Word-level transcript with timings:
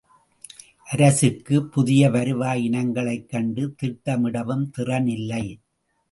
அரசுக்குப் 0.87 1.71
புதிய 1.71 2.09
வருவாய் 2.09 2.63
இனங்களைக் 2.63 3.29
கண்டு 3.29 3.75
திட்டமிடவும் 3.81 4.65
திறன் 4.69 5.07
இல்லை. 5.07 5.45